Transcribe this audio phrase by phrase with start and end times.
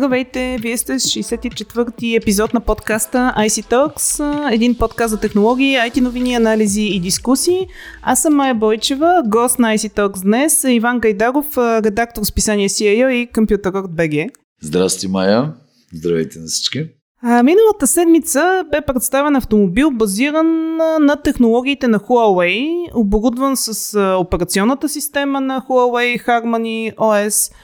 [0.00, 6.00] Здравейте, вие сте с 64-ти епизод на подкаста IC Talks, един подкаст за технологии, IT
[6.00, 7.66] новини, анализи и дискусии.
[8.02, 13.08] Аз съм Майя Бойчева, гост на IC Talks днес, Иван Гайдаров, редактор с писание CIO
[13.08, 14.30] и компютър от BG.
[14.62, 15.54] Здрасти, Майя.
[15.94, 16.88] Здравейте на всички.
[17.22, 25.40] А, миналата седмица бе представен автомобил, базиран на технологиите на Huawei, оборудван с операционната система
[25.40, 27.52] на Huawei Harmony OS–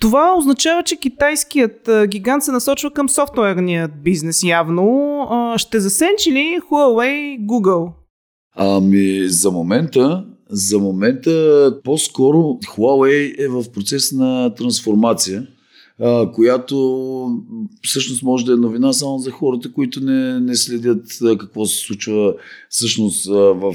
[0.00, 5.54] това означава, че китайският гигант се насочва към софтуерния бизнес явно.
[5.56, 7.92] Ще засенчи ли Huawei Google?
[8.56, 15.46] Ами, за момента, за момента по-скоро Huawei е в процес на трансформация,
[16.34, 16.76] която
[17.82, 21.06] всъщност може да е новина само за хората, които не, не следят
[21.38, 22.34] какво се случва
[22.68, 23.74] всъщност в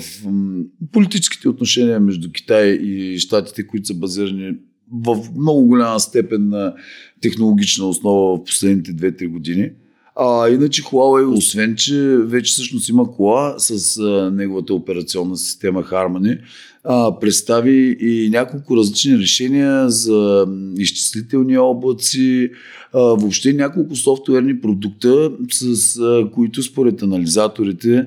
[0.91, 4.53] политическите отношения между Китай и щатите, които са базирани
[4.93, 6.73] в много голяма степен на
[7.21, 9.69] технологична основа в последните 2-3 години.
[10.15, 16.39] А иначе Huawei, освен че вече всъщност има кола с а, неговата операционна система Harmony,
[16.83, 22.49] а, представи и няколко различни решения за изчислителни облаци,
[22.93, 28.05] а, въобще няколко софтуерни продукта, с а, които според анализаторите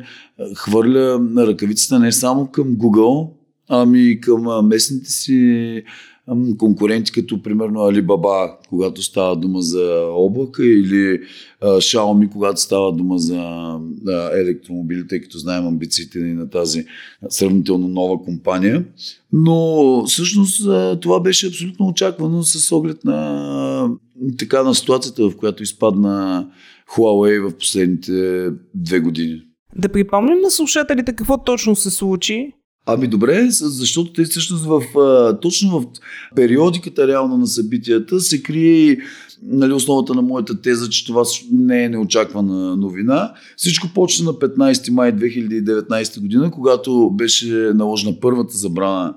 [0.56, 3.30] хвърля ръкавицата не само към Google,
[3.68, 5.82] ами и към местните си
[6.58, 11.20] конкуренти, като примерно Alibaba, когато става дума за облака или
[11.60, 13.38] а, Xiaomi, когато става дума за
[14.08, 16.84] а, електромобили, тъй като знаем амбициите ни на тази
[17.28, 18.84] сравнително нова компания.
[19.32, 23.88] Но всъщност а, това беше абсолютно очаквано с оглед на
[24.38, 26.48] така на ситуацията, в която изпадна
[26.96, 29.42] Huawei в последните две години.
[29.76, 32.52] Да припомним на слушателите какво точно се случи
[32.86, 34.82] Ами добре, защото те всъщност в,
[35.40, 35.86] точно в
[36.36, 38.98] периодиката реално на събитията се крие
[39.42, 41.22] нали, основата на моята теза, че това
[41.52, 43.32] не е неочаквана новина.
[43.56, 49.14] Всичко почна на 15 май 2019 година, когато беше наложена първата забрана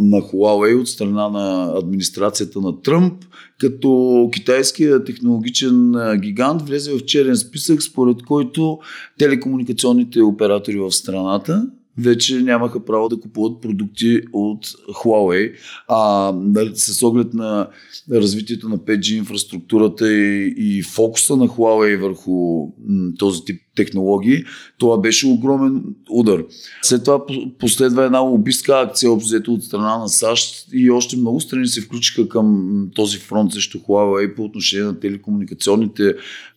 [0.00, 3.24] на Huawei от страна на администрацията на Тръмп,
[3.58, 8.78] като китайският технологичен гигант влезе в черен списък, според който
[9.18, 11.66] телекомуникационните оператори в страната
[11.98, 15.52] вече нямаха право да купуват продукти от Huawei.
[15.88, 16.32] А
[16.74, 17.68] с оглед на
[18.12, 24.44] развитието на 5G инфраструктурата и, и фокуса на Huawei върху м, този тип технологии,
[24.78, 26.44] това беше огромен удар.
[26.82, 27.20] След това
[27.58, 32.28] последва една лобистка акция, обзета от страна на САЩ и още много страни се включиха
[32.28, 36.14] към този фронт срещу Huawei по отношение на телекомуникационните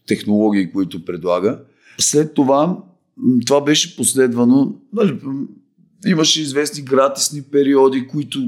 [0.07, 1.59] технологии, които предлага.
[1.99, 2.77] След това
[3.45, 4.75] това беше последвано.
[4.93, 5.19] Нали,
[6.07, 8.39] имаше известни гратисни периоди, които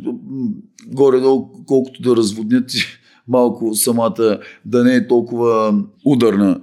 [0.87, 2.71] горе-долу, колкото да разводнят
[3.27, 6.61] малко самата, да не е толкова ударна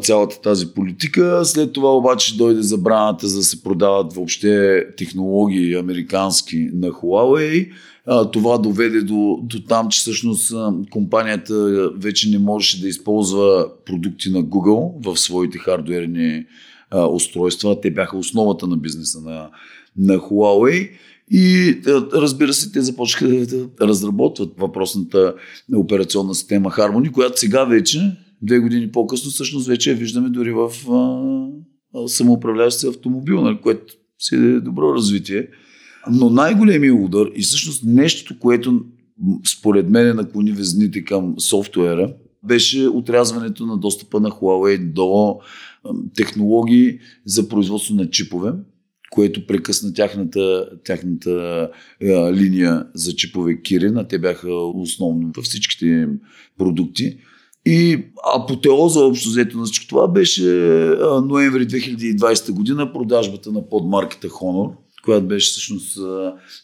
[0.00, 1.44] цялата тази политика.
[1.44, 7.70] След това обаче дойде забраната за да се продават въобще технологии американски на Huawei.
[8.32, 10.52] Това доведе до, до там, че всъщност
[10.90, 16.44] компанията вече не можеше да използва продукти на Google в своите хардуерни
[16.92, 17.80] а, устройства.
[17.80, 19.50] Те бяха основата на бизнеса на,
[19.96, 20.90] на Huawei.
[21.30, 21.76] И
[22.14, 25.34] разбира се, те започнаха да разработват въпросната
[25.74, 30.70] операционна система Harmony, която сега вече, две години по-късно, всъщност вече я виждаме дори в
[30.90, 35.48] а, самоуправляващ автомобил, нали, което си е добро развитие.
[36.10, 38.84] Но най-големият удар и всъщност нещото, което
[39.58, 42.14] според мен наклони везните към софтуера,
[42.44, 45.38] беше отрязването на достъпа на Huawei до
[46.14, 48.52] технологии за производство на чипове,
[49.10, 51.68] което прекъсна тяхната, тяхната
[52.00, 53.60] е, линия за чипове
[53.96, 56.08] а те бяха основно във всичките
[56.58, 57.18] продукти.
[57.66, 58.04] И
[58.34, 60.42] апотеоза общо взето на всичко това беше
[61.24, 64.72] ноември 2020 година продажбата на подмарката Honor,
[65.04, 65.98] която беше всъщност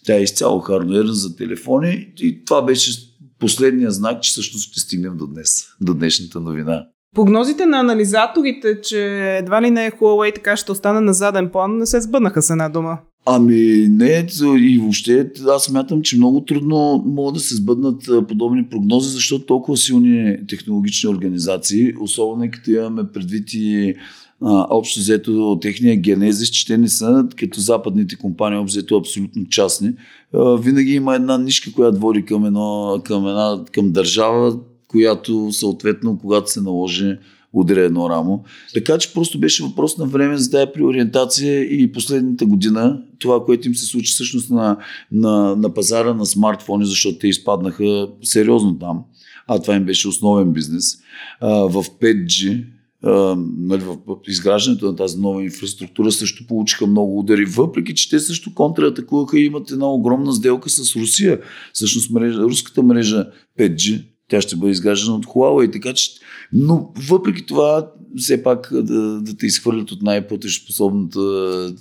[0.05, 2.93] тя е изцяло хардуерна за телефони и това беше
[3.39, 6.87] последния знак, че всъщност ще стигнем до днес, до днешната новина.
[7.15, 11.79] Прогнозите на анализаторите, че едва ли не е Huawei така ще остане на заден план,
[11.79, 12.99] не се сбъднаха с една дума.
[13.27, 14.27] Ами не,
[14.59, 19.77] и въобще аз смятам, че много трудно могат да се сбъднат подобни прогнози, защото толкова
[19.77, 23.95] силни технологични организации, особено като имаме предвид и
[24.43, 29.49] а, общо взето техния генезис, че те не са като западните компании, общо взето абсолютно
[29.49, 29.93] частни.
[30.35, 34.59] А, винаги има една нишка, която води към, едно, към, една, към държава,
[34.89, 37.17] която съответно, когато се наложи,
[37.53, 38.45] удря едно рамо.
[38.75, 43.69] Така че просто беше въпрос на време за тази приориентация и последната година, това, което
[43.69, 44.77] им се случи всъщност на,
[45.13, 49.05] на, на пазара на смартфони, защото те изпаднаха сериозно там.
[49.47, 50.99] а това им беше основен бизнес,
[51.41, 53.97] а, в 5G, а, нали, в
[54.29, 59.45] изграждането на тази нова инфраструктура също получиха много удари, въпреки че те също контратакуваха и
[59.45, 61.41] имат една огромна сделка с Русия.
[61.73, 63.27] Всъщност мрежа, руската мрежа
[63.59, 66.11] 5G тя ще бъде изграждана от Huawei, така че,
[66.53, 71.21] но въпреки това, все пак да, да те изхвърлят от най-платежоспособната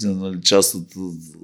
[0.03, 0.85] нали, част от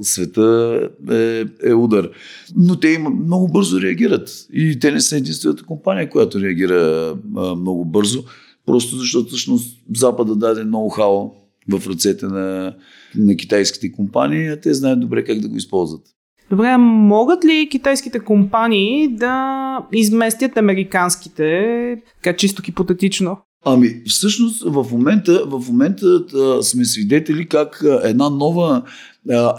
[0.02, 0.80] света
[1.12, 2.10] е, е удар.
[2.56, 4.30] Но те има, много бързо реагират.
[4.54, 8.24] И те не са единствената компания, която реагира а, много бързо,
[8.66, 11.32] просто защото всъщност Запада даде ноу-хау
[11.70, 12.76] в ръцете на,
[13.16, 16.02] на китайските компании, а те знаят добре как да го използват.
[16.50, 23.38] Добре, могат ли китайските компании да изместят американските, така чисто хипотетично?
[23.66, 28.84] Ами, всъщност, в момента, в момента а, сме свидетели как една нова,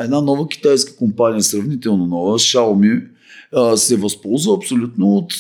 [0.00, 3.04] една нова китайска компания, сравнително нова, Xiaomi,
[3.76, 5.32] се възползва абсолютно от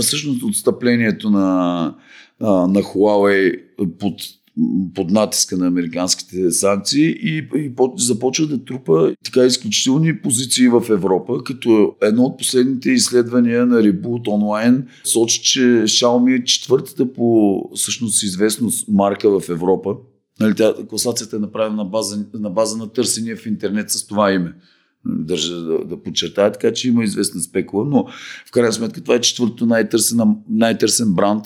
[0.00, 1.94] всъщност отстъплението на,
[2.40, 3.60] а, на Huawei
[3.98, 4.14] под
[4.94, 11.44] под натиска на американските санкции и, и започва да трупа така изключителни позиции в Европа,
[11.44, 18.22] като едно от последните изследвания на Reboot онлайн сочи, че Xiaomi е четвъртата по всъщност
[18.22, 19.96] известност марка в Европа.
[20.40, 24.32] Нали, тя, класацията е направена на база, на база на търсения в интернет с това
[24.32, 24.54] име.
[25.06, 28.06] Държа да, да подчертая, така че има известна спекула, но
[28.46, 31.44] в крайна сметка това е четвъртото най-търсен, най-търсен бранд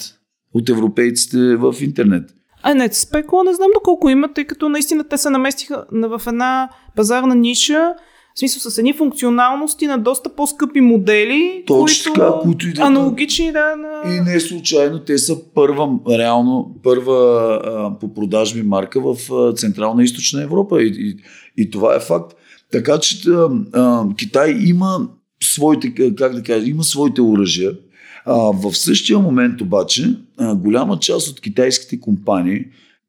[0.54, 2.30] от европейците в интернет.
[2.62, 6.68] А не, спекула не знам доколко има, тъй като наистина те се наместиха в една
[6.96, 7.94] пазарна ниша,
[8.34, 12.86] в смисъл с едни функционалности на доста по-скъпи модели, Точно които, така, които идват.
[12.86, 13.76] Аналогични, да.
[13.76, 14.14] На...
[14.14, 17.14] И не е случайно, те са първа, реално, първа
[17.64, 20.82] а, по продажби марка в а, Централна и Източна Европа.
[20.82, 21.16] И, и,
[21.62, 22.36] и това е факт.
[22.72, 25.08] Така че а, а, Китай има
[25.42, 27.72] своите, как да кажа, има своите оръжия.
[28.26, 30.16] В същия момент обаче,
[30.54, 32.64] голяма част от китайските компании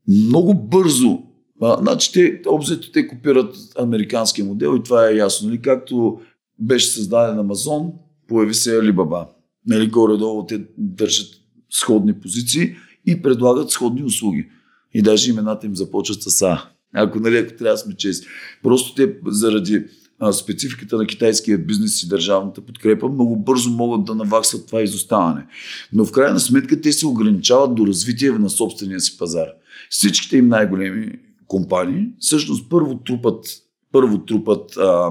[0.08, 1.20] много бързо
[1.62, 5.48] а, значи те, обзето те копират американския модел и това е ясно.
[5.48, 5.62] Нали?
[5.62, 6.20] Както
[6.60, 7.92] беше създаден Амазон,
[8.28, 9.28] появи се Alibaba.
[9.68, 11.28] Нали, горе-долу те държат
[11.70, 12.76] сходни позиции
[13.08, 14.50] и предлагат сходни услуги.
[14.94, 16.70] И даже имената им започват с А.
[16.94, 18.28] Ако, нали, ако трябва да сме чести.
[18.64, 19.86] Просто те заради
[20.32, 25.46] спецификата на китайския бизнес и държавната подкрепа, много бързо могат да наваксат това изоставане.
[25.94, 29.48] Но в крайна сметка те се ограничават до развитие на собствения си пазар.
[29.90, 31.12] Всичките им най-големи
[31.48, 33.46] компании всъщност първо трупат,
[33.92, 35.10] първо трупат а,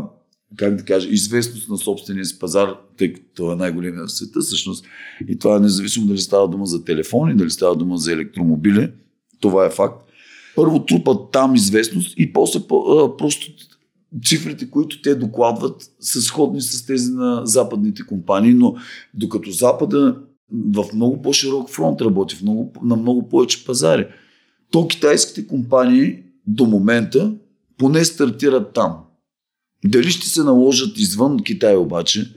[0.57, 4.85] как да кажа, известност на собствения си пазар, тъй като е най-големия в света всъщност.
[5.29, 8.91] И това е независимо дали става дума за телефони, дали става дума за електромобили.
[9.41, 10.05] Това е факт.
[10.57, 12.61] Първо трупат там известност и после
[13.19, 13.47] просто
[14.23, 18.75] цифрите, които те докладват, са сходни с тези на западните компании, но
[19.15, 20.17] докато Запада
[20.53, 24.07] в много по-широк фронт работи, в много, на много повече пазари,
[24.71, 27.35] то китайските компании до момента
[27.79, 28.97] поне стартират там.
[29.85, 32.35] Дали ще се наложат извън Китай обаче,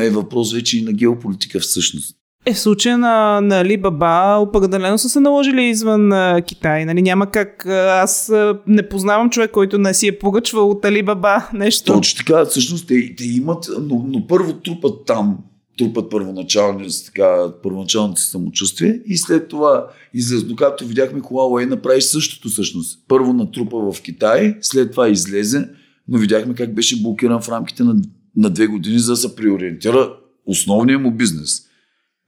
[0.00, 2.16] е въпрос вече и на геополитика всъщност.
[2.46, 6.84] Е, случая на, на Alibaba определено са се наложили извън а, Китай.
[6.84, 7.02] Нали?
[7.02, 7.66] Няма как.
[7.66, 11.92] Аз а, не познавам човек, който не си е поръчвал от Alibaba нещо.
[11.92, 15.38] Точно така, всъщност те, те имат, но, но първо трупат там,
[15.78, 20.44] трупат първоначалното си самочувствие и след това излез.
[20.58, 22.98] Както видяхме, Huawei направи същото всъщност.
[23.08, 25.68] Първо натрупа в Китай, след това излезе,
[26.08, 27.96] но видяхме как беше блокиран в рамките на,
[28.36, 30.12] на две години, за да се приориентира
[30.46, 31.69] основния му бизнес.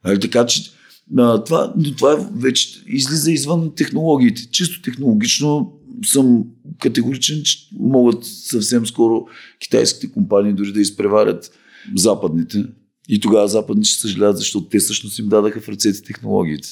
[0.05, 0.71] Нали, така че
[1.19, 4.49] а, това, но това вече излиза извън технологиите.
[4.51, 5.73] Чисто технологично
[6.07, 6.45] съм
[6.79, 9.27] категоричен, че могат съвсем скоро
[9.61, 11.51] китайските компании дори да изпреварят
[11.97, 12.65] западните.
[13.09, 16.69] И тогава западните ще съжаляват, защото те всъщност им дадаха в ръцете технологиите.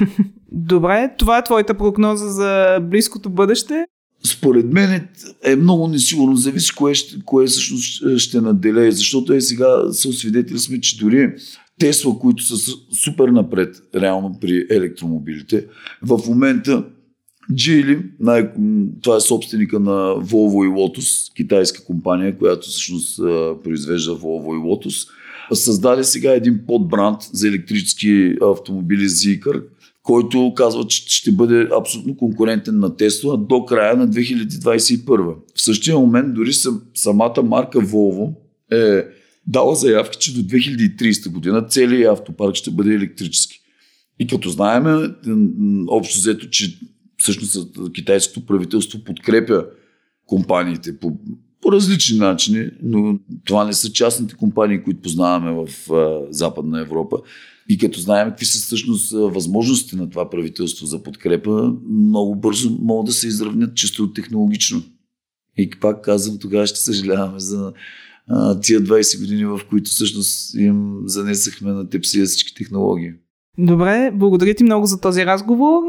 [0.52, 3.84] Добре, това е твоята прогноза за близкото бъдеще.
[4.26, 5.08] Според мен
[5.44, 6.36] е много несигурно.
[6.36, 6.92] Зависи кое,
[7.24, 11.34] кое всъщност ще наделее, защото е сега се освидетели сме, че дори
[11.80, 12.72] Тесла, които са
[13.04, 15.66] супер напред реално при електромобилите.
[16.02, 16.84] В момента
[17.52, 18.50] Geely, най-
[19.02, 23.16] това е собственика на Volvo и Lotus, китайска компания, която всъщност
[23.64, 25.08] произвежда Volvo и Lotus,
[25.52, 29.62] създаде сега един подбранд за електрически автомобили Zeekr,
[30.02, 35.34] който казва, че ще бъде абсолютно конкурентен на Тесла до края на 2021.
[35.54, 36.52] В същия момент дори
[36.94, 38.34] самата марка Volvo
[38.72, 39.04] е
[39.46, 43.60] дала заявки, че до 2030 година целият автопарк ще бъде електрически.
[44.18, 45.14] И като знаем,
[45.88, 46.78] общо взето, че
[47.16, 49.64] всъщност китайското правителство подкрепя
[50.26, 51.18] компаниите по
[51.62, 57.16] по различни начини, но това не са частните компании, които познаваме в а, Западна Европа.
[57.68, 63.06] И като знаем какви са всъщност възможностите на това правителство за подкрепа, много бързо могат
[63.06, 64.82] да се изравнят чисто технологично.
[65.56, 67.72] И пак казвам, тогава ще съжаляваме за
[68.62, 73.12] тия 20 години, в които всъщност им занесахме на тепсия всички технологии.
[73.58, 75.82] Добре, благодаря ти много за този разговор.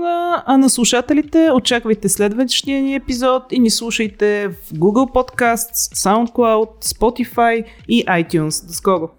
[0.45, 7.63] А на слушателите очаквайте следващия ни епизод и ни слушайте в Google Podcasts, SoundCloud, Spotify
[7.88, 8.67] и iTunes.
[8.67, 9.10] До скоро!